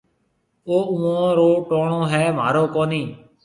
[0.67, 3.03] اَي اوون رو ٽوڻو هيَ مهارو ڪونَي